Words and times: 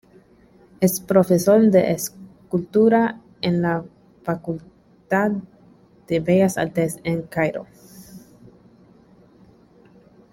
Es 0.79 0.99
profesor 0.99 1.61
de 1.69 1.91
escultura 1.91 3.21
en 3.41 3.61
la 3.61 3.85
Facultad 4.23 5.29
de 6.07 6.19
Bellas 6.19 6.57
Artes 6.57 6.95
de 6.95 7.01
El 7.07 7.27
Cairo. 7.29 7.67